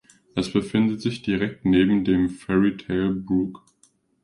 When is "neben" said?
1.63-2.03